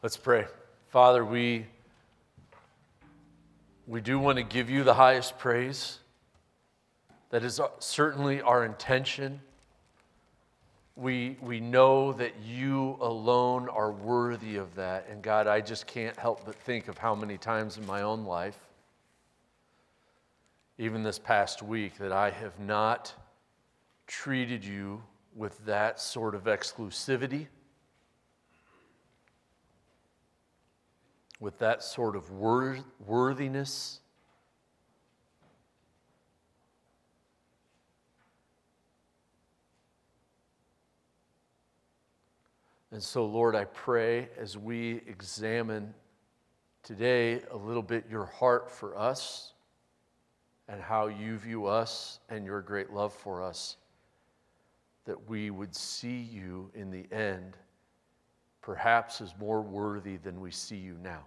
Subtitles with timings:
[0.00, 0.46] Let's pray.
[0.90, 1.66] Father, we,
[3.88, 5.98] we do want to give you the highest praise.
[7.30, 9.40] That is uh, certainly our intention.
[10.94, 15.08] We, we know that you alone are worthy of that.
[15.10, 18.24] And God, I just can't help but think of how many times in my own
[18.24, 18.60] life,
[20.78, 23.12] even this past week, that I have not
[24.06, 25.02] treated you
[25.34, 27.48] with that sort of exclusivity
[31.40, 34.00] with that sort of worthiness.
[42.90, 45.94] And so, Lord, I pray as we examine
[46.82, 49.52] today a little bit your heart for us
[50.68, 53.76] and how you view us and your great love for us,
[55.04, 57.56] that we would see you in the end
[58.68, 61.22] perhaps is more worthy than we see you now.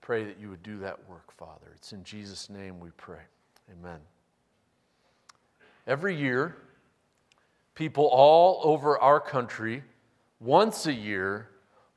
[0.00, 1.72] Pray that you would do that work, Father.
[1.74, 3.18] It's in Jesus' name we pray.
[3.72, 3.98] Amen.
[5.88, 6.56] Every year,
[7.74, 9.82] people all over our country,
[10.38, 11.48] once a year,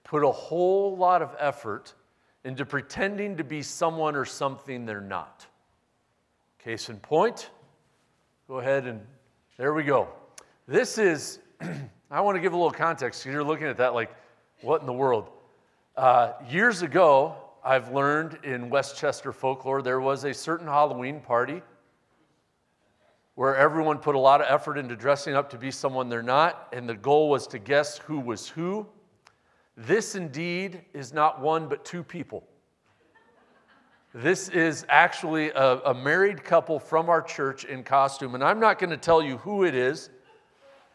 [0.03, 1.93] put a whole lot of effort
[2.43, 5.45] into pretending to be someone or something they're not.
[6.57, 7.51] Case in point,
[8.47, 8.99] go ahead and
[9.57, 10.07] there we go.
[10.67, 11.37] This is
[12.11, 14.11] I want to give a little context because you're looking at that like,
[14.61, 15.29] what in the world?
[15.95, 21.61] Uh, years ago, I've learned in Westchester folklore there was a certain Halloween party
[23.35, 26.67] where everyone put a lot of effort into dressing up to be someone they're not,
[26.73, 28.87] and the goal was to guess who was who.
[29.77, 32.43] This indeed is not one but two people.
[34.15, 38.79] This is actually a, a married couple from our church in costume, and I'm not
[38.79, 40.09] going to tell you who it is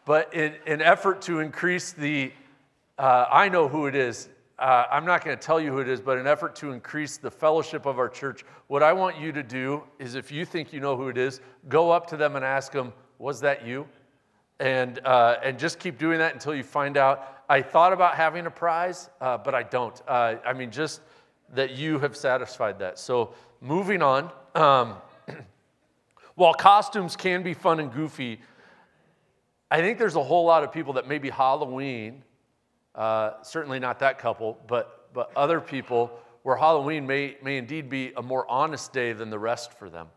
[0.05, 2.31] but in an effort to increase the,
[2.97, 4.29] uh, I know who it is.
[4.57, 7.17] Uh, I'm not going to tell you who it is, but an effort to increase
[7.17, 10.71] the fellowship of our church, what I want you to do is if you think
[10.71, 13.87] you know who it is, go up to them and ask them, Was that you?
[14.59, 17.43] And, uh, and just keep doing that until you find out.
[17.49, 20.01] I thought about having a prize, uh, but I don't.
[20.07, 21.01] Uh, I mean, just
[21.53, 22.97] that you have satisfied that.
[22.97, 24.31] So, moving on.
[24.55, 24.95] Um,
[26.35, 28.39] while costumes can be fun and goofy,
[29.75, 32.23] I think there's a whole lot of people that maybe Halloween,
[32.95, 38.13] uh, certainly not that couple, but, but other people where Halloween may, may indeed be
[38.15, 40.07] a more honest day than the rest for them.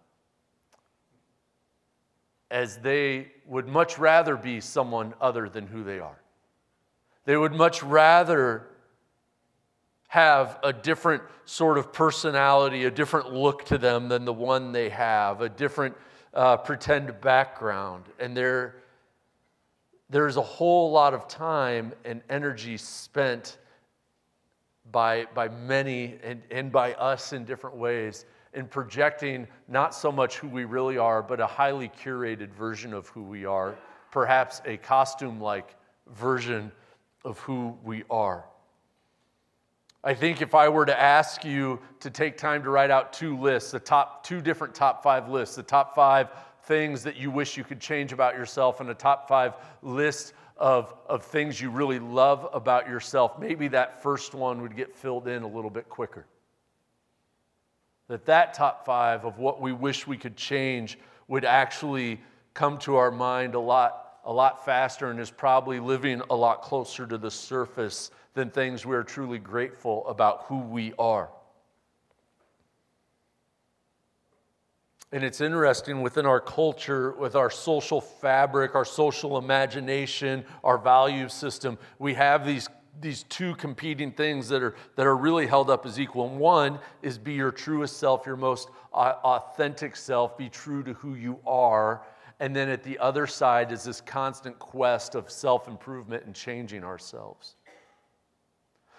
[2.52, 6.22] As they would much rather be someone other than who they are.
[7.24, 8.64] They would much rather
[10.06, 14.90] have a different sort of personality, a different look to them than the one they
[14.90, 15.96] have, a different
[16.32, 18.04] uh, pretend background.
[18.20, 18.76] And they're
[20.10, 23.58] there's a whole lot of time and energy spent
[24.90, 28.24] by, by many and, and by us in different ways
[28.54, 33.08] in projecting not so much who we really are, but a highly curated version of
[33.08, 33.76] who we are,
[34.10, 35.76] perhaps a costume like
[36.14, 36.72] version
[37.24, 38.44] of who we are.
[40.02, 43.38] I think if I were to ask you to take time to write out two
[43.38, 46.28] lists, the top two different top five lists, the top five
[46.68, 50.94] things that you wish you could change about yourself and a top five list of,
[51.08, 55.42] of things you really love about yourself, maybe that first one would get filled in
[55.42, 56.26] a little bit quicker.
[58.08, 62.20] That that top five of what we wish we could change would actually
[62.52, 66.60] come to our mind a lot, a lot faster and is probably living a lot
[66.60, 71.30] closer to the surface than things we're truly grateful about who we are.
[75.10, 81.30] And it's interesting within our culture, with our social fabric, our social imagination, our value
[81.30, 82.68] system, we have these,
[83.00, 86.28] these two competing things that are, that are really held up as equal.
[86.28, 90.92] And one is be your truest self, your most uh, authentic self, be true to
[90.94, 92.02] who you are.
[92.38, 96.84] And then at the other side is this constant quest of self improvement and changing
[96.84, 97.56] ourselves.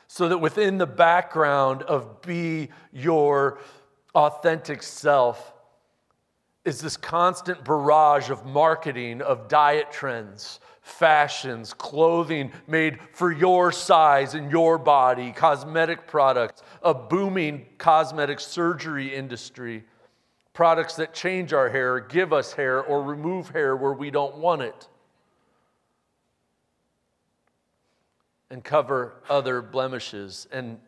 [0.08, 3.60] So that within the background of be your
[4.16, 5.54] authentic self,
[6.66, 14.34] is this constant barrage of marketing, of diet trends, fashions, clothing made for your size
[14.34, 19.84] and your body, cosmetic products, a booming cosmetic surgery industry,
[20.54, 24.62] products that change our hair, give us hair, or remove hair where we don't want
[24.62, 24.88] it,
[28.52, 30.48] and cover other blemishes.
[30.52, 30.80] And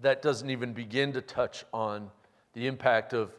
[0.00, 2.10] that doesn't even begin to touch on
[2.54, 3.32] the impact of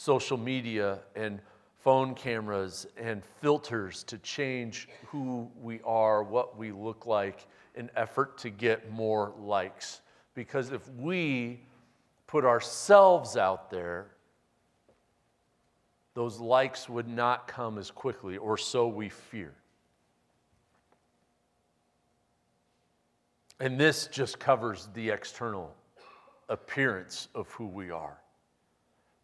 [0.00, 1.40] social media and
[1.84, 8.38] phone cameras and filters to change who we are, what we look like, in effort
[8.38, 10.00] to get more likes.
[10.34, 11.60] Because if we
[12.26, 14.06] put ourselves out there,
[16.14, 19.52] those likes would not come as quickly, or so we fear.
[23.58, 25.74] And this just covers the external
[26.48, 28.19] appearance of who we are.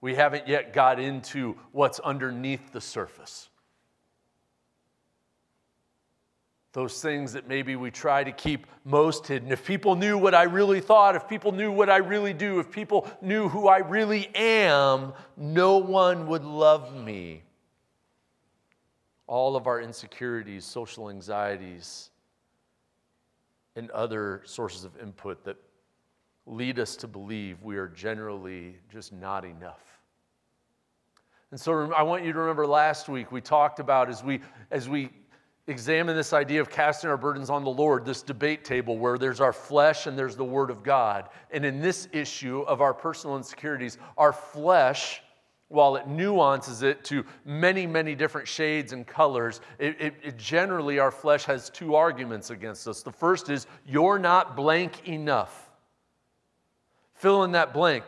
[0.00, 3.48] We haven't yet got into what's underneath the surface.
[6.72, 9.50] Those things that maybe we try to keep most hidden.
[9.50, 12.70] If people knew what I really thought, if people knew what I really do, if
[12.70, 17.43] people knew who I really am, no one would love me.
[19.26, 22.10] All of our insecurities, social anxieties,
[23.75, 25.56] and other sources of input that
[26.46, 30.00] lead us to believe we are generally just not enough.
[31.50, 34.40] And so I want you to remember last week we talked about as we
[34.70, 35.10] as we
[35.69, 39.40] examine this idea of casting our burdens on the Lord, this debate table where there's
[39.40, 41.28] our flesh and there's the word of God.
[41.50, 45.22] And in this issue of our personal insecurities, our flesh
[45.69, 51.00] while it nuances it to many, many different shades and colors, it, it, it, generally
[51.00, 53.02] our flesh has two arguments against us.
[53.02, 55.66] The first is, you're not blank enough.
[57.17, 58.05] Fill in that blank.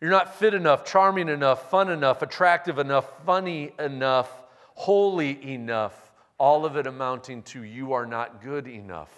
[0.00, 4.30] You're not fit enough, charming enough, fun enough, attractive enough, funny enough,
[4.74, 6.12] holy enough.
[6.38, 9.10] All of it amounting to you are not good enough.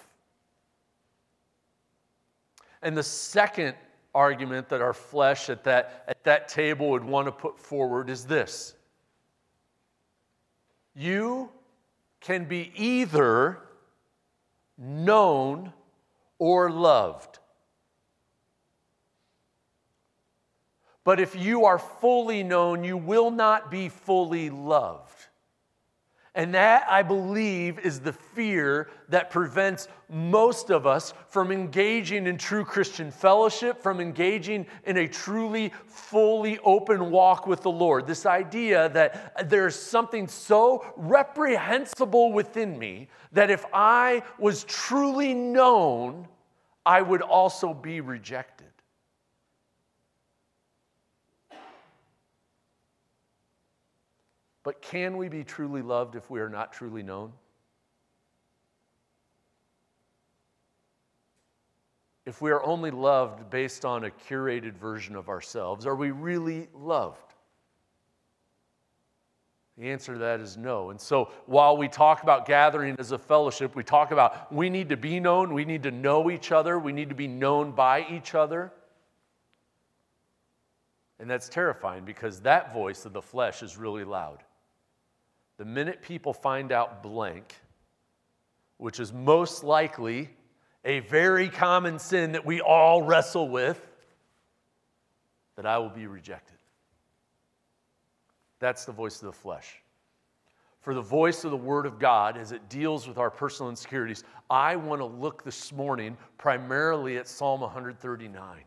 [2.83, 3.77] And the second
[4.15, 8.27] argument that our flesh at that, at that table would want to put forward is
[8.27, 8.75] this
[10.95, 11.49] You
[12.21, 13.59] can be either
[14.77, 15.73] known
[16.39, 17.39] or loved.
[21.05, 25.09] But if you are fully known, you will not be fully loved.
[26.35, 32.39] And that, I believe, is the fear that prevents most of us from engaging in
[32.39, 38.07] true Christian fellowship, from engaging in a truly, fully open walk with the Lord.
[38.07, 46.29] This idea that there's something so reprehensible within me that if I was truly known,
[46.87, 48.62] I would also be rejected.
[54.64, 57.32] But can we be truly loved if we are not truly known?
[62.25, 66.69] If we are only loved based on a curated version of ourselves, are we really
[66.75, 67.35] loved?
[69.79, 70.91] The answer to that is no.
[70.91, 74.91] And so while we talk about gathering as a fellowship, we talk about we need
[74.91, 78.06] to be known, we need to know each other, we need to be known by
[78.08, 78.70] each other.
[81.19, 84.44] And that's terrifying because that voice of the flesh is really loud.
[85.59, 87.55] The minute people find out blank,
[88.79, 90.31] which is most likely
[90.85, 93.81] a very common sin that we all wrestle with,
[95.57, 96.57] that I will be rejected.
[98.59, 99.83] That's the voice of the flesh.
[100.81, 104.25] For the voice of the Word of God, as it deals with our personal insecurities,
[104.51, 108.65] I want to look this morning primarily at Psalm 139.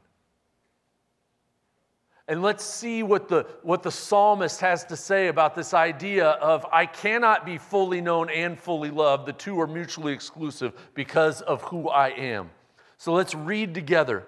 [2.27, 6.65] And let's see what the, what the psalmist has to say about this idea of
[6.71, 9.27] I cannot be fully known and fully loved.
[9.27, 12.49] The two are mutually exclusive because of who I am.
[12.97, 14.25] So let's read together.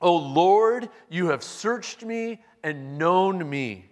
[0.00, 3.91] O Lord, you have searched me and known me.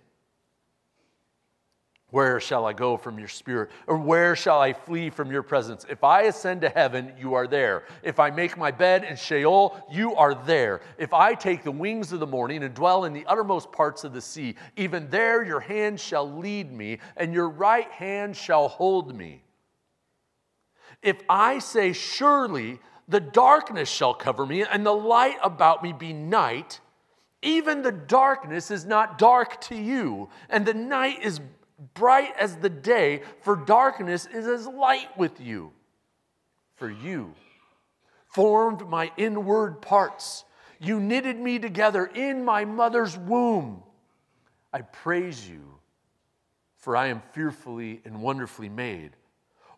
[2.11, 3.71] Where shall I go from your spirit?
[3.87, 5.85] Or where shall I flee from your presence?
[5.89, 7.83] If I ascend to heaven, you are there.
[8.03, 10.81] If I make my bed in Sheol, you are there.
[10.97, 14.11] If I take the wings of the morning and dwell in the uttermost parts of
[14.11, 19.15] the sea, even there your hand shall lead me, and your right hand shall hold
[19.15, 19.43] me.
[21.01, 26.11] If I say, Surely the darkness shall cover me, and the light about me be
[26.11, 26.81] night,
[27.41, 31.39] even the darkness is not dark to you, and the night is
[31.93, 35.71] bright as the day, for darkness is as light with you.
[36.75, 37.33] For you
[38.27, 40.45] formed my inward parts.
[40.79, 43.83] You knitted me together in my mother's womb.
[44.73, 45.61] I praise you,
[46.77, 49.11] for I am fearfully and wonderfully made.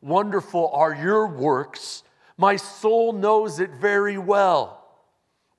[0.02, 2.04] Wonderful are your works.
[2.38, 4.83] My soul knows it very well.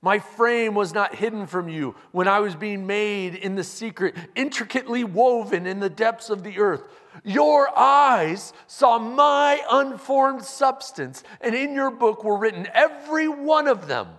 [0.05, 4.15] My frame was not hidden from you when I was being made in the secret,
[4.35, 6.83] intricately woven in the depths of the earth.
[7.23, 13.87] Your eyes saw my unformed substance, and in your book were written, every one of
[13.87, 14.09] them,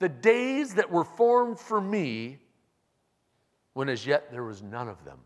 [0.00, 2.40] the days that were formed for me,
[3.72, 5.20] when as yet there was none of them.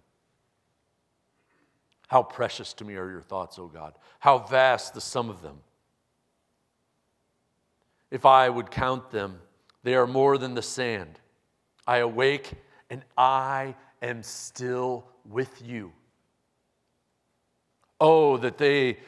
[2.09, 3.95] How precious to me are your thoughts, O God.
[4.19, 5.61] How vast the sum of them.
[8.11, 9.41] If I would count them,
[9.83, 11.21] they are more than the sand.
[11.87, 12.53] I awake
[12.91, 15.93] and I am still with you.
[18.01, 18.99] Oh, that they,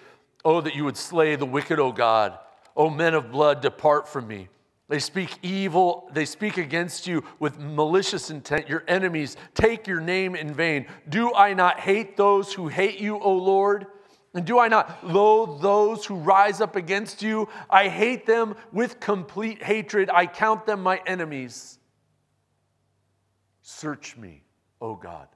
[0.44, 2.38] oh, that you would slay the wicked, O God.
[2.76, 4.48] O men of blood, depart from me.
[4.88, 8.68] They speak evil, they speak against you with malicious intent.
[8.68, 10.86] Your enemies take your name in vain.
[11.08, 13.86] Do I not hate those who hate you, O Lord?
[14.32, 17.49] And do I not loathe those who rise up against you?
[17.68, 20.08] I hate them with complete hatred.
[20.08, 21.78] I count them my enemies.
[23.62, 24.44] Search me,
[24.80, 25.28] O God,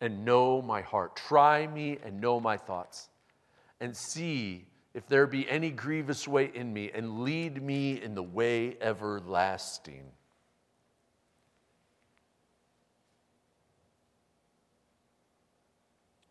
[0.00, 1.16] and know my heart.
[1.16, 3.08] Try me and know my thoughts,
[3.80, 8.22] and see if there be any grievous way in me, and lead me in the
[8.22, 10.04] way everlasting.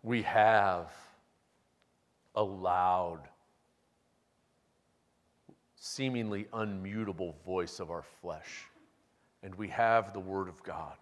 [0.05, 0.91] We have
[2.35, 3.21] a loud,
[5.75, 8.65] seemingly unmutable voice of our flesh,
[9.41, 10.93] and we have the Word of God.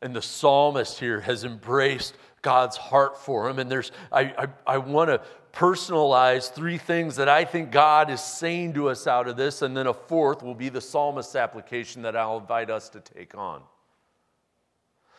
[0.00, 3.58] And the psalmist here has embraced God's heart for him.
[3.58, 5.20] And there's, I, I, I want to
[5.52, 9.62] personalize three things that I think God is saying to us out of this.
[9.62, 13.34] And then a fourth will be the psalmist's application that I'll invite us to take
[13.34, 13.62] on.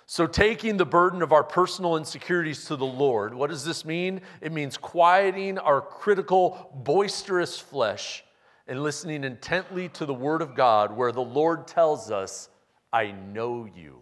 [0.07, 4.21] So, taking the burden of our personal insecurities to the Lord, what does this mean?
[4.39, 8.23] It means quieting our critical, boisterous flesh
[8.67, 12.49] and listening intently to the Word of God, where the Lord tells us,
[12.93, 13.99] I know you.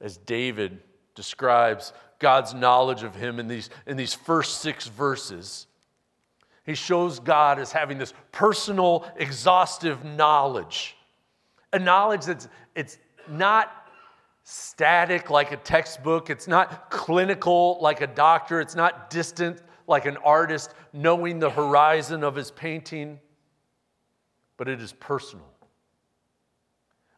[0.00, 0.80] As David
[1.14, 5.68] describes God's knowledge of him in these, in these first six verses,
[6.64, 10.96] he shows God as having this personal, exhaustive knowledge
[11.72, 12.98] a knowledge that's it's
[13.28, 13.86] not
[14.44, 20.16] static like a textbook, it's not clinical like a doctor, it's not distant like an
[20.18, 23.18] artist knowing the horizon of his painting,
[24.56, 25.46] but it is personal.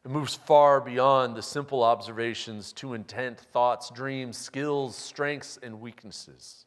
[0.04, 6.66] It moves far beyond the simple observations to intent, thoughts, dreams, skills, strengths, and weaknesses.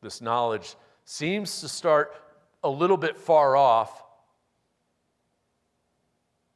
[0.00, 2.14] This knowledge seems to start
[2.62, 4.03] a little bit far off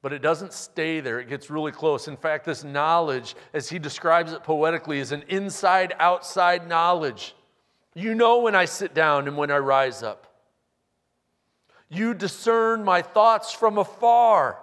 [0.01, 1.19] but it doesn't stay there.
[1.19, 2.09] It gets really close.
[2.09, 7.35] In fact, this knowledge, as he describes it poetically, is an inside outside knowledge.
[7.95, 10.27] You know when I sit down and when I rise up.
[11.89, 14.59] You discern my thoughts from afar.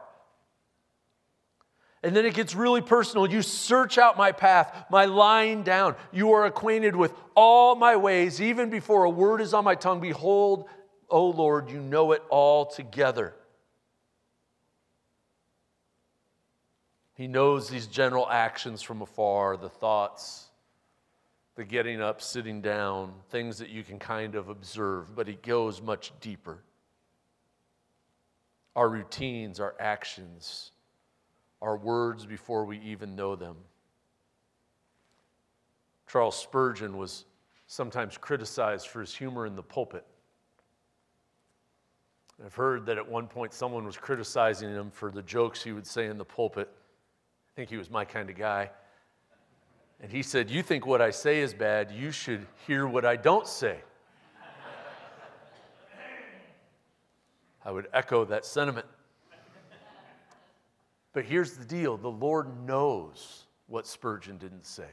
[2.01, 3.29] And then it gets really personal.
[3.29, 5.95] You search out my path, my lying down.
[6.13, 9.99] You are acquainted with all my ways, even before a word is on my tongue.
[9.99, 10.69] Behold,
[11.09, 13.33] O Lord, you know it all together.
[17.15, 20.49] He knows these general actions from afar, the thoughts,
[21.55, 25.81] the getting up, sitting down, things that you can kind of observe, but he goes
[25.81, 26.59] much deeper.
[28.75, 30.71] Our routines, our actions,
[31.61, 33.55] our words before we even know them.
[36.07, 37.23] Charles Spurgeon was
[37.65, 40.05] sometimes criticized for his humor in the pulpit.
[42.45, 45.87] I've heard that at one point someone was criticizing him for the jokes he would
[45.87, 46.69] say in the pulpit
[47.55, 48.69] think he was my kind of guy.
[50.01, 53.15] And he said, You think what I say is bad, you should hear what I
[53.15, 53.79] don't say.
[57.63, 58.85] I would echo that sentiment.
[61.13, 64.89] But here's the deal the Lord knows what Spurgeon didn't say.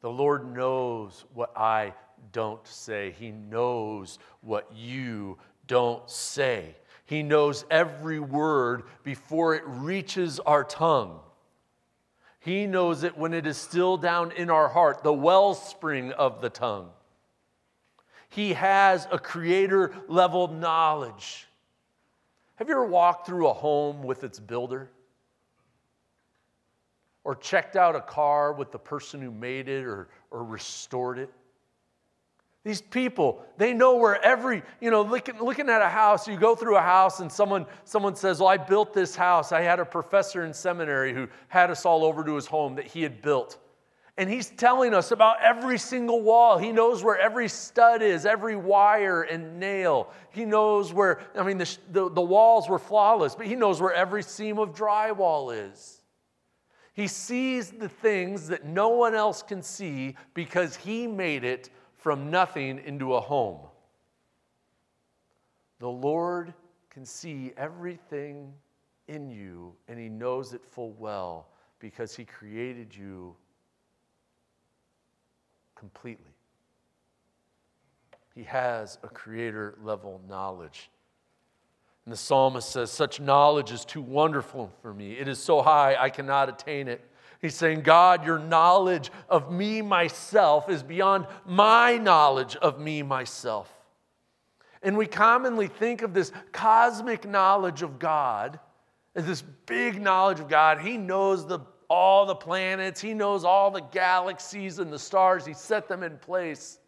[0.00, 1.92] The Lord knows what I
[2.30, 3.14] don't say.
[3.18, 6.76] He knows what you don't say.
[7.04, 11.18] He knows every word before it reaches our tongue.
[12.48, 16.48] He knows it when it is still down in our heart, the wellspring of the
[16.48, 16.88] tongue.
[18.30, 21.46] He has a creator level knowledge.
[22.54, 24.88] Have you ever walked through a home with its builder?
[27.22, 31.30] Or checked out a car with the person who made it or, or restored it?
[32.64, 36.54] These people, they know where every, you know, looking, looking at a house, you go
[36.54, 39.52] through a house and someone, someone says, Well, I built this house.
[39.52, 42.86] I had a professor in seminary who had us all over to his home that
[42.86, 43.58] he had built.
[44.18, 46.58] And he's telling us about every single wall.
[46.58, 50.12] He knows where every stud is, every wire and nail.
[50.32, 53.92] He knows where, I mean, the, the, the, walls were flawless, but he knows where
[53.92, 56.02] every seam of drywall is.
[56.94, 62.30] He sees the things that no one else can see because he made it from
[62.30, 63.58] nothing into a home.
[65.80, 66.54] The Lord
[66.90, 68.52] can see everything
[69.08, 73.34] in you, and he knows it full well because he created you
[75.74, 76.34] completely.
[78.34, 80.90] He has a creator level knowledge.
[82.04, 85.12] And the psalmist says, Such knowledge is too wonderful for me.
[85.12, 87.07] It is so high, I cannot attain it.
[87.40, 93.72] He's saying, God, your knowledge of me, myself, is beyond my knowledge of me, myself.
[94.82, 98.58] And we commonly think of this cosmic knowledge of God
[99.14, 100.80] as this big knowledge of God.
[100.80, 105.54] He knows the all the planets, He knows all the galaxies and the stars, He
[105.54, 106.78] set them in place.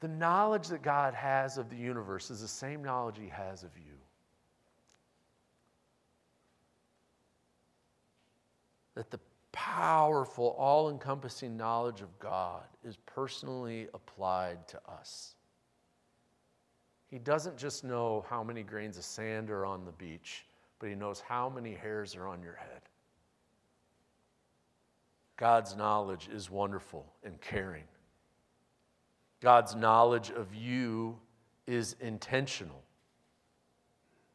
[0.00, 3.70] The knowledge that God has of the universe is the same knowledge He has of
[3.76, 3.94] you.
[8.96, 9.20] That the
[9.52, 15.36] powerful, all encompassing knowledge of God is personally applied to us.
[17.08, 20.44] He doesn't just know how many grains of sand are on the beach
[20.78, 22.82] but He knows how many hairs are on your head.
[25.36, 27.84] God's knowledge is wonderful and caring.
[29.40, 31.18] God's knowledge of you
[31.66, 32.82] is intentional.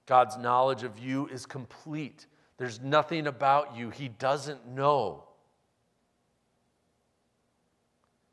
[0.05, 2.27] God's knowledge of you is complete.
[2.61, 5.23] There's nothing about you He doesn't know.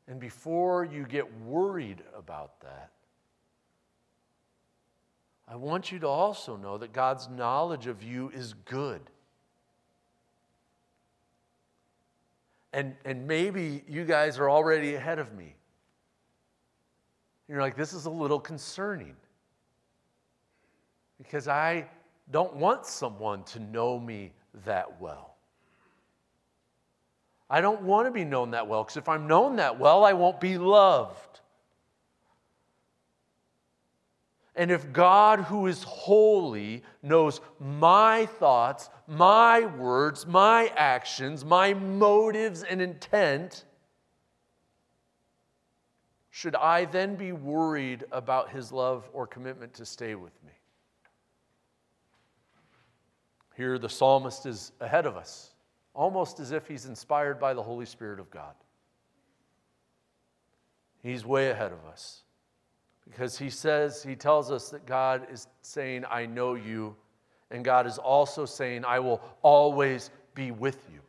[0.07, 2.91] And before you get worried about that,
[5.47, 9.01] I want you to also know that God's knowledge of you is good.
[12.71, 15.55] And, and maybe you guys are already ahead of me.
[17.47, 19.15] You're like, this is a little concerning
[21.17, 21.87] because I
[22.31, 24.33] don't want someone to know me
[24.65, 25.35] that well.
[27.49, 30.13] I don't want to be known that well because if I'm known that well, I
[30.13, 31.39] won't be loved.
[34.55, 42.63] And if God, who is holy, knows my thoughts, my words, my actions, my motives
[42.63, 43.63] and intent,
[46.29, 50.51] should I then be worried about his love or commitment to stay with me?
[53.59, 55.53] Here, the psalmist is ahead of us,
[55.93, 58.53] almost as if he's inspired by the Holy Spirit of God.
[61.03, 62.21] He's way ahead of us.
[63.03, 66.95] Because he says, he tells us that God is saying, I know you.
[67.51, 71.01] And God is also saying, I will always be with you.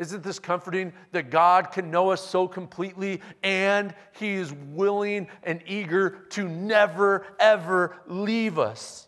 [0.00, 5.62] Isn't this comforting that God can know us so completely and He is willing and
[5.68, 9.06] eager to never, ever leave us?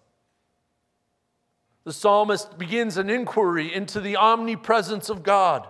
[1.84, 5.66] The psalmist begins an inquiry into the omnipresence of God.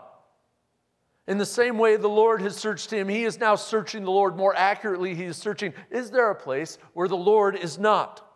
[1.27, 4.37] In the same way the Lord has searched him, he is now searching the Lord
[4.37, 5.15] more accurately.
[5.15, 8.29] He is searching, is there a place where the Lord is not?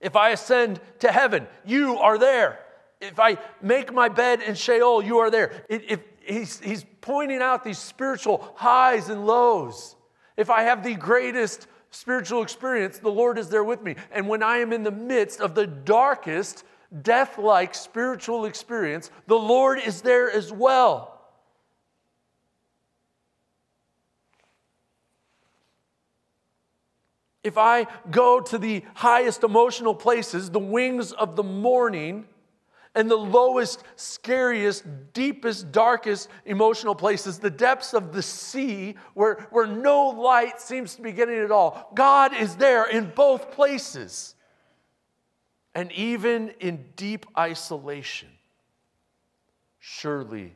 [0.00, 2.60] If I ascend to heaven, you are there.
[3.00, 5.64] If I make my bed in Sheol, you are there.
[5.68, 9.96] If, he's, he's pointing out these spiritual highs and lows.
[10.36, 13.96] If I have the greatest spiritual experience, the Lord is there with me.
[14.10, 16.64] And when I am in the midst of the darkest,
[17.02, 21.10] death like spiritual experience, the Lord is there as well.
[27.42, 32.26] If I go to the highest emotional places, the wings of the morning,
[32.94, 39.66] and the lowest, scariest, deepest, darkest emotional places, the depths of the sea where, where
[39.66, 41.90] no light seems to be getting at all.
[41.94, 44.34] God is there in both places.
[45.74, 48.28] And even in deep isolation,
[49.80, 50.54] surely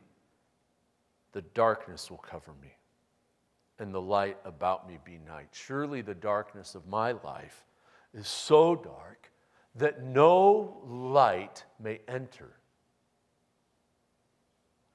[1.33, 2.73] the darkness will cover me
[3.79, 5.49] and the light about me be night.
[5.51, 7.65] Surely the darkness of my life
[8.13, 9.31] is so dark
[9.75, 12.51] that no light may enter.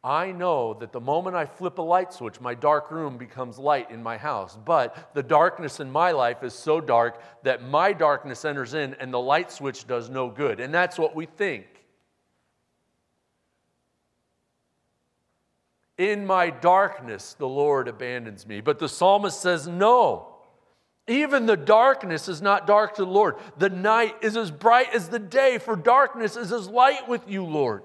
[0.05, 3.91] I know that the moment I flip a light switch, my dark room becomes light
[3.91, 4.59] in my house.
[4.63, 9.11] But the darkness in my life is so dark that my darkness enters in and
[9.11, 10.61] the light switch does no good.
[10.61, 11.65] And that's what we think.
[15.97, 18.61] In my darkness, the Lord abandons me.
[18.61, 20.34] But the psalmist says, No.
[21.07, 23.37] Even the darkness is not dark to the Lord.
[23.59, 27.45] The night is as bright as the day, for darkness is as light with you,
[27.45, 27.83] Lord.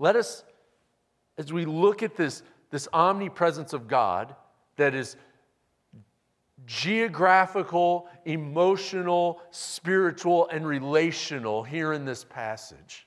[0.00, 0.44] Let us,
[1.36, 4.34] as we look at this, this omnipresence of God
[4.76, 5.16] that is
[6.66, 13.06] geographical, emotional, spiritual, and relational here in this passage.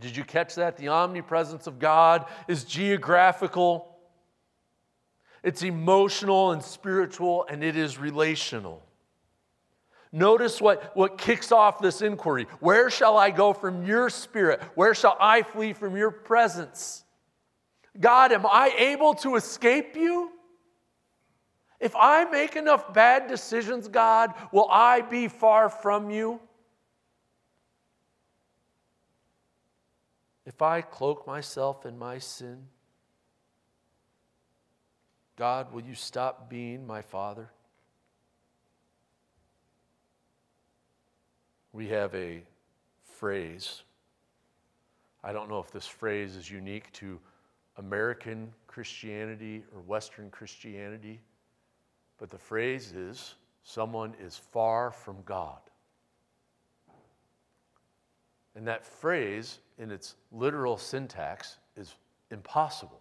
[0.00, 0.76] Did you catch that?
[0.76, 3.93] The omnipresence of God is geographical,
[5.44, 8.82] it's emotional and spiritual, and it is relational.
[10.10, 12.46] Notice what, what kicks off this inquiry.
[12.60, 14.62] Where shall I go from your spirit?
[14.74, 17.04] Where shall I flee from your presence?
[18.00, 20.30] God, am I able to escape you?
[21.78, 26.40] If I make enough bad decisions, God, will I be far from you?
[30.46, 32.68] If I cloak myself in my sin,
[35.36, 37.50] God, will you stop being my Father?
[41.72, 42.42] We have a
[43.02, 43.82] phrase.
[45.24, 47.18] I don't know if this phrase is unique to
[47.78, 51.20] American Christianity or Western Christianity,
[52.18, 55.58] but the phrase is someone is far from God.
[58.54, 61.94] And that phrase, in its literal syntax, is
[62.30, 63.00] impossible.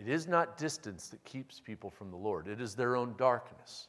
[0.00, 3.88] It is not distance that keeps people from the Lord, it is their own darkness.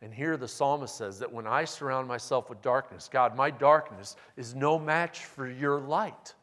[0.00, 4.14] And here the psalmist says that when I surround myself with darkness, God, my darkness
[4.36, 6.34] is no match for your light.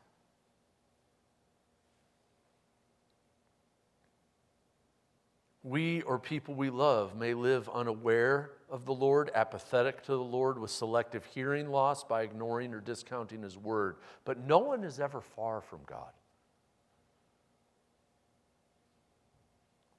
[5.64, 10.60] We or people we love may live unaware of the Lord, apathetic to the Lord,
[10.60, 13.96] with selective hearing loss by ignoring or discounting His word,
[14.26, 16.12] but no one is ever far from God.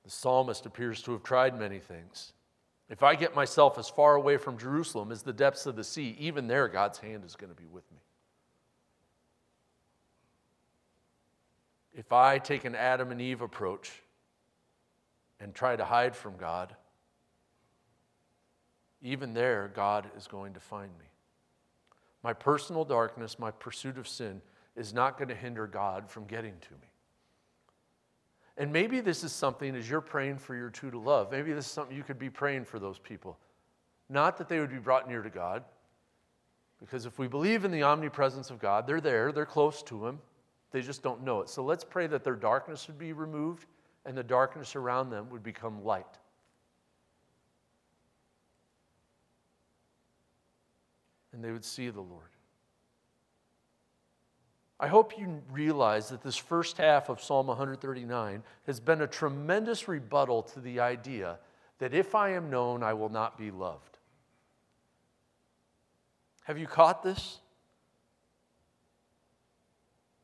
[0.06, 2.32] The psalmist appears to have tried many things.
[2.88, 6.14] If I get myself as far away from Jerusalem as the depths of the sea,
[6.20, 7.98] even there God's hand is going to be with me.
[11.92, 14.00] If I take an Adam and Eve approach
[15.40, 16.76] and try to hide from God,
[19.02, 21.06] even there God is going to find me.
[22.22, 24.40] My personal darkness, my pursuit of sin,
[24.76, 26.86] is not going to hinder God from getting to me.
[28.58, 31.66] And maybe this is something as you're praying for your two to love, maybe this
[31.66, 33.38] is something you could be praying for those people.
[34.08, 35.64] Not that they would be brought near to God,
[36.78, 40.20] because if we believe in the omnipresence of God, they're there, they're close to Him,
[40.70, 41.48] they just don't know it.
[41.48, 43.66] So let's pray that their darkness would be removed
[44.04, 46.06] and the darkness around them would become light.
[51.32, 52.30] And they would see the Lord.
[54.78, 59.88] I hope you realize that this first half of Psalm 139 has been a tremendous
[59.88, 61.38] rebuttal to the idea
[61.78, 63.98] that if I am known, I will not be loved.
[66.44, 67.40] Have you caught this?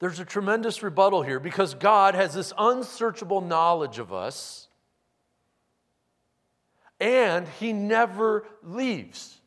[0.00, 4.68] There's a tremendous rebuttal here because God has this unsearchable knowledge of us,
[7.00, 9.40] and He never leaves.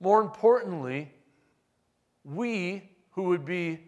[0.00, 1.12] More importantly,
[2.24, 3.78] we who would be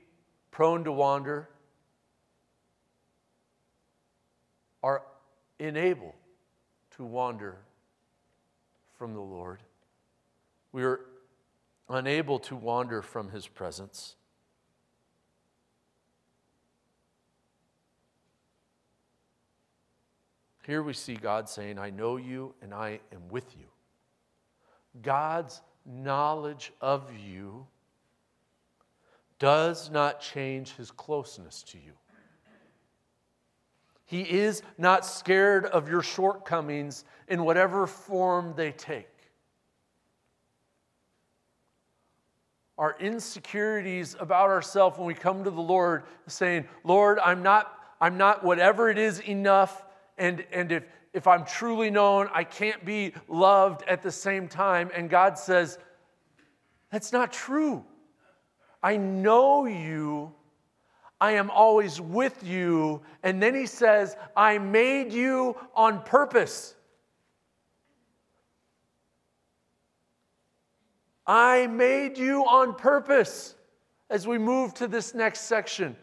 [0.50, 1.48] prone to wander
[4.82, 5.02] are
[5.58, 6.14] unable
[6.96, 7.58] to wander
[8.98, 9.62] from the Lord.
[10.72, 11.00] We are
[11.88, 14.14] unable to wander from His presence.
[20.64, 23.66] Here we see God saying, I know you and I am with you.
[25.02, 27.66] God's knowledge of you
[29.38, 31.92] does not change his closeness to you.
[34.06, 39.08] He is not scared of your shortcomings in whatever form they take.
[42.78, 48.16] Our insecurities about ourselves when we come to the Lord saying, Lord, I'm not, I'm
[48.16, 49.84] not whatever it is enough,
[50.18, 54.90] and, and if, if I'm truly known, I can't be loved at the same time.
[54.94, 55.78] And God says,
[56.92, 57.84] That's not true.
[58.86, 60.32] I know you.
[61.20, 63.02] I am always with you.
[63.24, 66.76] And then he says, I made you on purpose.
[71.26, 73.56] I made you on purpose
[74.08, 75.96] as we move to this next section.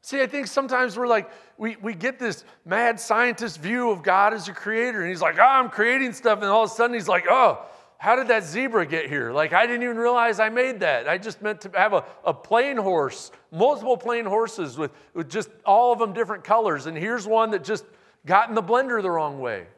[0.00, 4.32] See, I think sometimes we're like, we, we get this mad scientist view of God
[4.32, 6.94] as a creator, and he's like, oh, I'm creating stuff, and all of a sudden
[6.94, 7.66] he's like, oh,
[8.02, 9.30] how did that zebra get here?
[9.30, 11.08] Like, I didn't even realize I made that.
[11.08, 15.48] I just meant to have a, a plain horse, multiple plain horses with, with just
[15.64, 16.86] all of them different colors.
[16.86, 17.84] And here's one that just
[18.26, 19.68] got in the blender the wrong way.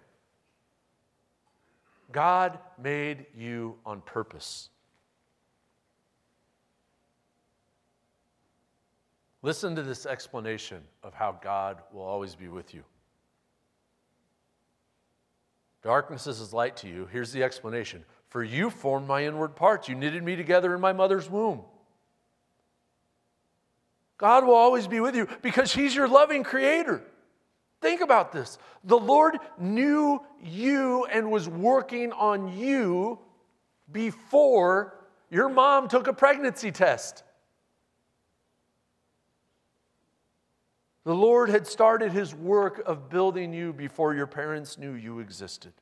[2.12, 4.70] God made you on purpose.
[9.42, 12.84] Listen to this explanation of how God will always be with you.
[15.82, 17.06] Darkness is light to you.
[17.12, 18.02] Here's the explanation
[18.34, 21.62] For you formed my inward parts, you knitted me together in my mother's womb.
[24.18, 27.04] God will always be with you because He's your loving creator.
[27.80, 28.58] Think about this.
[28.82, 33.20] The Lord knew you and was working on you
[33.92, 34.98] before
[35.30, 37.22] your mom took a pregnancy test.
[41.04, 45.72] The Lord had started his work of building you before your parents knew you existed.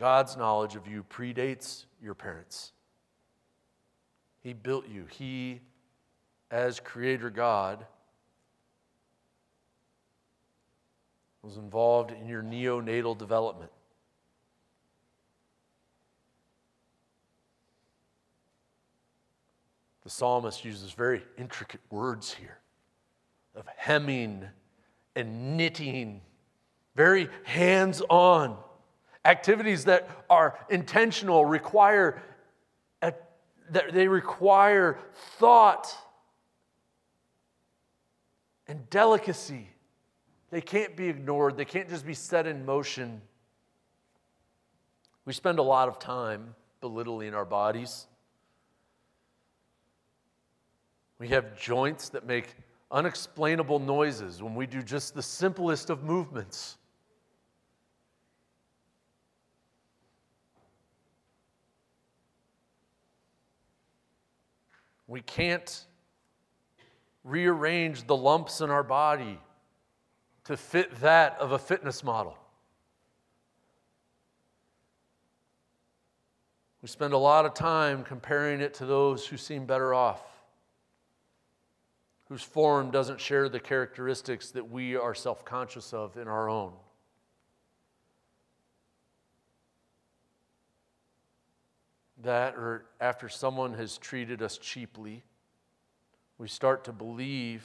[0.00, 2.72] God's knowledge of you predates your parents.
[4.42, 5.04] He built you.
[5.10, 5.60] He,
[6.50, 7.84] as Creator God,
[11.42, 13.70] was involved in your neonatal development.
[20.02, 22.56] The psalmist uses very intricate words here
[23.54, 24.46] of hemming
[25.14, 26.22] and knitting,
[26.96, 28.56] very hands on.
[29.24, 32.22] Activities that are intentional require
[33.70, 34.98] that they require
[35.38, 35.96] thought
[38.66, 39.68] and delicacy.
[40.50, 41.56] They can't be ignored.
[41.56, 43.20] They can't just be set in motion.
[45.24, 48.06] We spend a lot of time belittling our bodies.
[51.18, 52.54] We have joints that make
[52.90, 56.78] unexplainable noises when we do just the simplest of movements.
[65.10, 65.84] We can't
[67.24, 69.40] rearrange the lumps in our body
[70.44, 72.38] to fit that of a fitness model.
[76.80, 80.22] We spend a lot of time comparing it to those who seem better off
[82.28, 86.72] whose form doesn't share the characteristics that we are self conscious of in our own.
[92.22, 95.22] That, or after someone has treated us cheaply,
[96.38, 97.64] we start to believe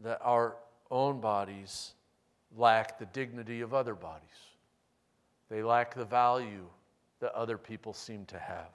[0.00, 0.56] that our
[0.90, 1.94] own bodies
[2.56, 4.28] lack the dignity of other bodies.
[5.48, 6.66] They lack the value
[7.20, 8.70] that other people seem to have.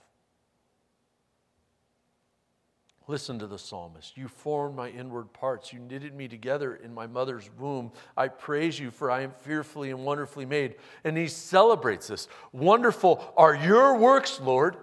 [3.08, 4.16] Listen to the psalmist.
[4.16, 5.74] You formed my inward parts.
[5.74, 7.92] You knitted me together in my mother's womb.
[8.16, 10.76] I praise you, for I am fearfully and wonderfully made.
[11.04, 12.28] And he celebrates this.
[12.54, 14.78] Wonderful are your works, Lord.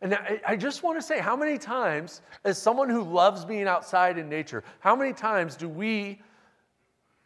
[0.00, 0.14] And
[0.46, 4.30] I just want to say, how many times, as someone who loves being outside in
[4.30, 6.22] nature, how many times do we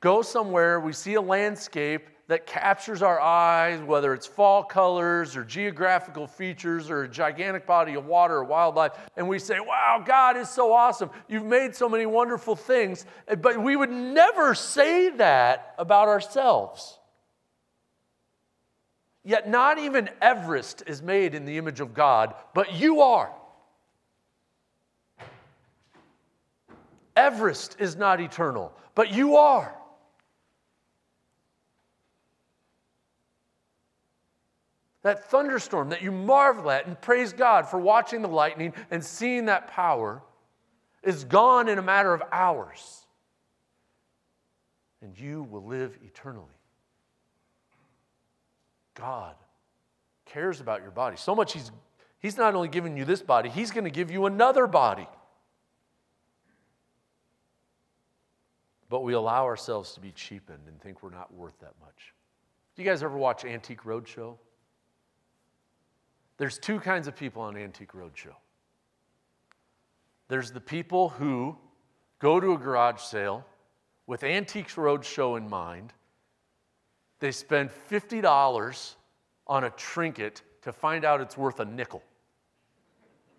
[0.00, 5.44] go somewhere, we see a landscape, that captures our eyes, whether it's fall colors or
[5.44, 10.36] geographical features or a gigantic body of water or wildlife, and we say, Wow, God
[10.36, 11.10] is so awesome.
[11.28, 13.04] You've made so many wonderful things.
[13.40, 16.98] But we would never say that about ourselves.
[19.22, 23.32] Yet, not even Everest is made in the image of God, but you are.
[27.16, 29.74] Everest is not eternal, but you are.
[35.04, 39.44] That thunderstorm that you marvel at and praise God for watching the lightning and seeing
[39.44, 40.22] that power
[41.02, 43.06] is gone in a matter of hours.
[45.02, 46.46] And you will live eternally.
[48.94, 49.34] God
[50.24, 51.70] cares about your body so much, He's,
[52.18, 55.06] he's not only giving you this body, He's going to give you another body.
[58.88, 62.14] But we allow ourselves to be cheapened and think we're not worth that much.
[62.74, 64.36] Do you guys ever watch Antique Roadshow?
[66.36, 68.34] There's two kinds of people on Antique Roadshow.
[70.28, 71.56] There's the people who
[72.18, 73.44] go to a garage sale
[74.06, 75.92] with Antiques Roadshow in mind.
[77.20, 78.94] They spend $50
[79.46, 82.02] on a trinket to find out it's worth a nickel.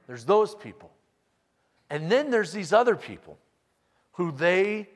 [0.07, 0.91] There's those people.
[1.89, 3.37] And then there's these other people
[4.13, 4.87] who they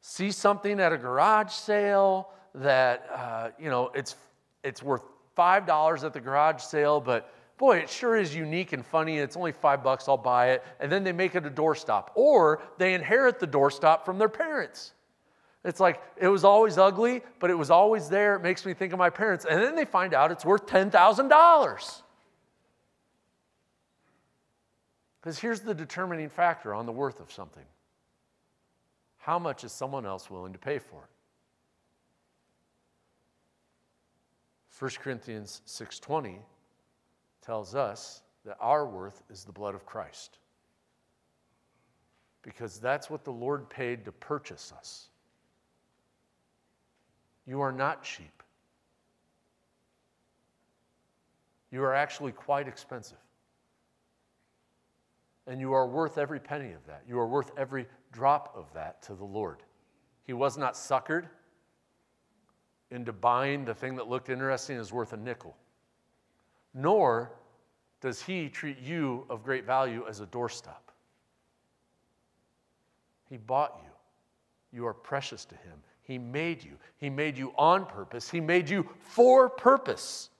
[0.00, 4.16] see something at a garage sale that, uh, you know, it's,
[4.62, 5.02] it's worth
[5.36, 9.18] $5 at the garage sale, but boy, it sure is unique and funny.
[9.18, 10.64] and It's only five bucks, I'll buy it.
[10.80, 12.08] And then they make it a doorstop.
[12.14, 14.94] Or they inherit the doorstop from their parents.
[15.64, 18.36] It's like it was always ugly, but it was always there.
[18.36, 19.44] It makes me think of my parents.
[19.44, 22.02] And then they find out it's worth $10,000.
[25.20, 27.64] Because here's the determining factor on the worth of something
[29.18, 31.10] how much is someone else willing to pay for it?
[34.78, 36.38] 1 Corinthians 6:20
[37.48, 40.36] tells us that our worth is the blood of Christ.
[42.42, 45.08] Because that's what the Lord paid to purchase us.
[47.46, 48.42] You are not cheap.
[51.72, 53.16] You are actually quite expensive.
[55.46, 57.02] And you are worth every penny of that.
[57.08, 59.62] You are worth every drop of that to the Lord.
[60.24, 61.28] He was not suckered
[62.90, 65.56] into buying the thing that looked interesting as worth a nickel.
[66.74, 67.32] Nor
[68.00, 70.92] does he treat you of great value as a doorstop.
[73.28, 73.90] He bought you.
[74.78, 75.74] You are precious to him.
[76.02, 76.72] He made you.
[76.96, 78.30] He made you on purpose.
[78.30, 80.30] He made you for purpose.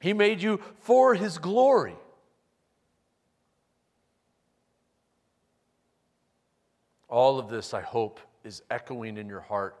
[0.00, 1.96] He made you for his glory.
[7.08, 9.76] All of this, I hope, is echoing in your heart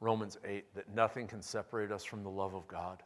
[0.00, 3.02] Romans 8 that nothing can separate us from the love of God.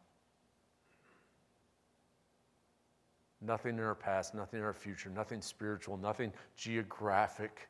[3.41, 7.69] Nothing in our past, nothing in our future, nothing spiritual, nothing geographic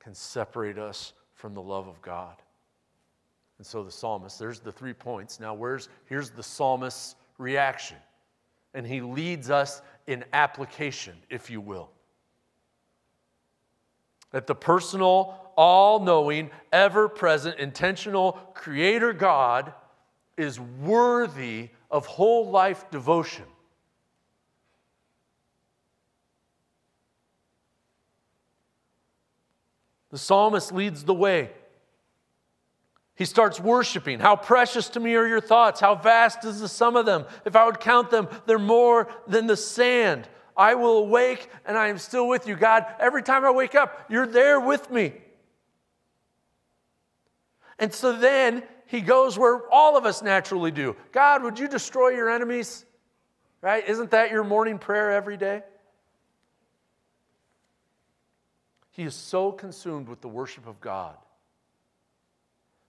[0.00, 2.36] can separate us from the love of God.
[3.58, 5.40] And so the psalmist, there's the three points.
[5.40, 7.96] Now, where's here's the psalmist's reaction.
[8.74, 11.90] And he leads us in application, if you will.
[14.30, 19.72] That the personal, all knowing, ever present, intentional creator God
[20.36, 23.46] is worthy of whole life devotion.
[30.10, 31.50] The psalmist leads the way.
[33.14, 34.20] He starts worshiping.
[34.20, 35.80] How precious to me are your thoughts.
[35.80, 37.24] How vast is the sum of them.
[37.44, 40.28] If I would count them, they're more than the sand.
[40.56, 42.54] I will awake and I am still with you.
[42.54, 45.14] God, every time I wake up, you're there with me.
[47.78, 52.10] And so then he goes where all of us naturally do God, would you destroy
[52.10, 52.84] your enemies?
[53.60, 53.88] Right?
[53.88, 55.62] Isn't that your morning prayer every day?
[58.98, 61.14] He is so consumed with the worship of God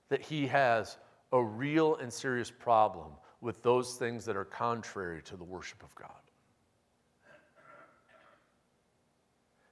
[0.10, 0.98] that he has
[1.32, 5.94] a real and serious problem with those things that are contrary to the worship of
[5.94, 6.10] God.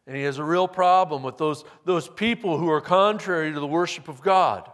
[0.05, 3.65] And he has a real problem with those, those people who are contrary to the
[3.65, 4.69] worship of God.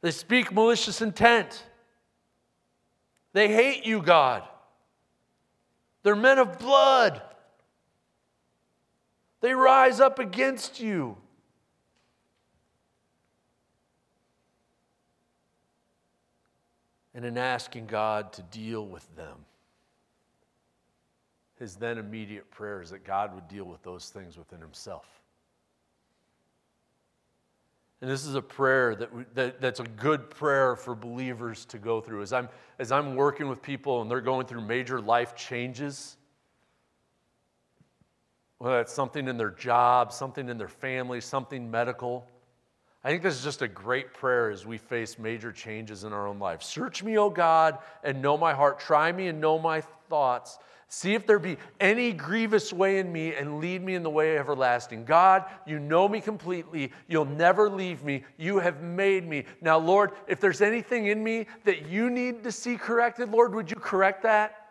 [0.00, 1.64] They speak malicious intent.
[3.32, 4.44] They hate you, God.
[6.04, 7.20] They're men of blood.
[9.46, 11.16] They rise up against you.
[17.14, 19.36] And in asking God to deal with them,
[21.60, 25.06] his then immediate prayer is that God would deal with those things within himself.
[28.00, 32.00] And this is a prayer that, that, that's a good prayer for believers to go
[32.00, 32.22] through.
[32.22, 32.48] As I'm,
[32.80, 36.16] as I'm working with people and they're going through major life changes,
[38.58, 42.26] whether it's something in their job, something in their family, something medical.
[43.04, 46.26] I think this is just a great prayer as we face major changes in our
[46.26, 46.62] own life.
[46.62, 48.80] Search me, O God, and know my heart.
[48.80, 50.58] Try me and know my thoughts.
[50.88, 54.38] See if there be any grievous way in me and lead me in the way
[54.38, 55.04] everlasting.
[55.04, 56.92] God, you know me completely.
[57.08, 58.24] You'll never leave me.
[58.36, 59.44] You have made me.
[59.60, 63.70] Now, Lord, if there's anything in me that you need to see corrected, Lord, would
[63.70, 64.65] you correct that?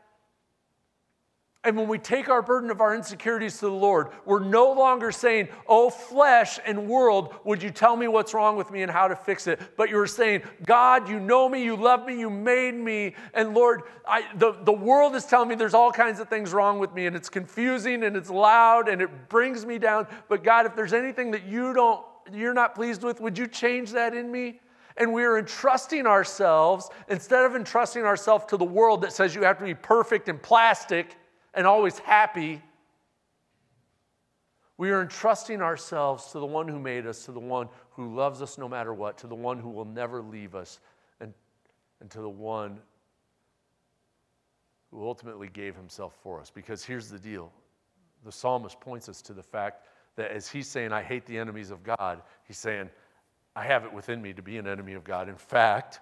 [1.66, 5.12] And when we take our burden of our insecurities to the Lord, we're no longer
[5.12, 9.08] saying, Oh, flesh and world, would you tell me what's wrong with me and how
[9.08, 9.60] to fix it?
[9.76, 13.16] But you're saying, God, you know me, you love me, you made me.
[13.34, 16.78] And Lord, I, the, the world is telling me there's all kinds of things wrong
[16.78, 20.06] with me, and it's confusing and it's loud and it brings me down.
[20.30, 23.92] But God, if there's anything that you don't, you're not pleased with, would you change
[23.94, 24.60] that in me?
[24.98, 29.42] And we are entrusting ourselves, instead of entrusting ourselves to the world that says you
[29.42, 31.18] have to be perfect and plastic
[31.56, 32.62] and always happy.
[34.78, 38.42] We are entrusting ourselves to the one who made us, to the one who loves
[38.42, 40.80] us no matter what, to the one who will never leave us,
[41.22, 41.34] and,
[42.02, 42.80] and to the one
[44.92, 46.52] who ultimately gave himself for us.
[46.52, 47.52] Because here's the deal
[48.24, 49.86] the psalmist points us to the fact
[50.16, 52.90] that as he's saying, I hate the enemies of God, he's saying,
[53.56, 55.30] I have it within me to be an enemy of God.
[55.30, 56.00] In fact,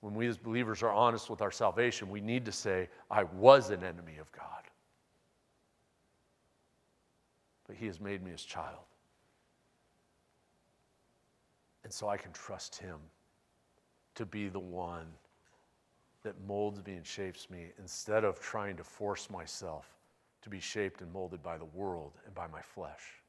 [0.00, 3.70] when we as believers are honest with our salvation, we need to say, I was
[3.70, 4.60] an enemy of God.
[7.70, 8.82] but He has made me His child.
[11.84, 12.96] And so I can trust Him
[14.16, 15.06] to be the one
[16.24, 19.86] that molds me and shapes me instead of trying to force myself
[20.42, 23.22] to be shaped and molded by the world and by my flesh.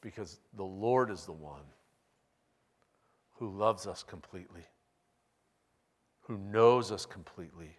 [0.00, 1.66] Because the Lord is the one
[3.32, 4.62] who loves us completely,
[6.24, 7.76] who knows us completely,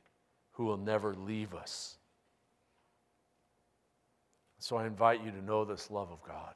[0.51, 1.97] who will never leave us.
[4.59, 6.55] So I invite you to know this love of God,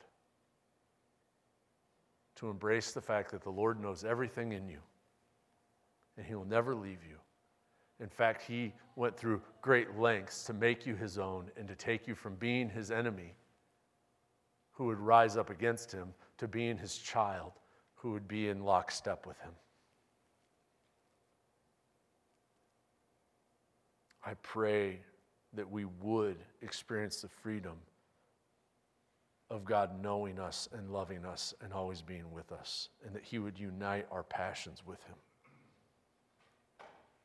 [2.38, 4.80] to embrace the fact that the Lord knows everything in you,
[6.18, 7.18] and He will never leave you.
[8.00, 12.08] In fact, He went through great lengths to make you His own and to take
[12.08, 13.34] you from being His enemy,
[14.72, 17.52] who would rise up against Him, to being His child
[18.00, 19.52] who would be in lockstep with him.
[24.30, 25.00] I pray
[25.54, 27.74] that we would experience the freedom
[29.50, 33.40] of God knowing us and loving us and always being with us, and that He
[33.40, 35.16] would unite our passions with Him.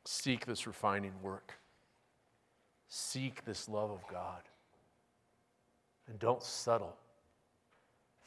[0.05, 1.53] Seek this refining work,
[2.87, 4.41] seek this love of God,
[6.07, 6.95] and don't settle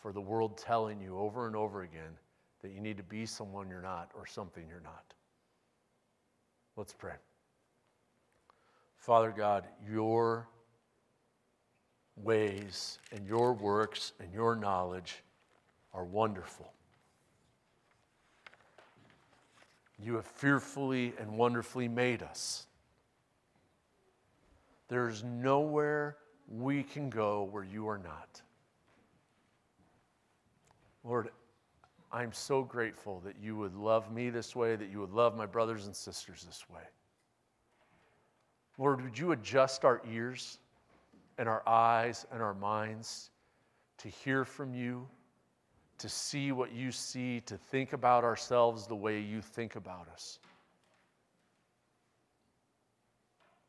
[0.00, 2.16] for the world telling you over and over again
[2.62, 5.14] that you need to be someone you're not or something you're not.
[6.76, 7.14] Let's pray.
[8.99, 10.49] Father God, your
[12.16, 15.22] ways and your works and your knowledge
[15.94, 16.72] are wonderful.
[20.01, 22.66] You have fearfully and wonderfully made us.
[24.88, 26.16] There's nowhere
[26.49, 28.42] we can go where you are not.
[31.05, 31.30] Lord,
[32.11, 35.46] I'm so grateful that you would love me this way, that you would love my
[35.46, 36.82] brothers and sisters this way.
[38.78, 40.58] Lord, would you adjust our ears
[41.36, 43.30] and our eyes and our minds
[43.98, 45.06] to hear from you,
[45.98, 50.38] to see what you see, to think about ourselves the way you think about us?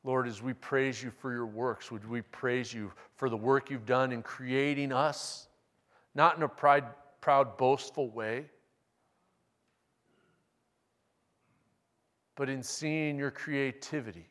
[0.04, 3.70] Lord, as we praise you for your works, would we praise you for the work
[3.70, 5.48] you've done in creating us,
[6.16, 6.86] not in a pride
[7.22, 8.46] proud, boastful way,
[12.36, 14.29] but in seeing your creativity,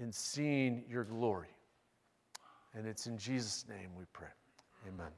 [0.00, 1.48] in seeing your glory.
[2.74, 4.28] And it's in Jesus' name we pray.
[4.88, 5.12] Amen.